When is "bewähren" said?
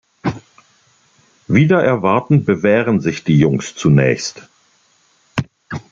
2.43-3.01